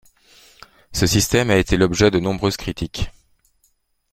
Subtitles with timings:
[0.93, 3.11] Ce système a été l'objet de nombreuses critiques.